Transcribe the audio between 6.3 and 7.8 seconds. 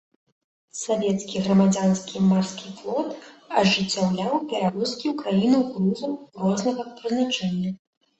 рознага прызначэння.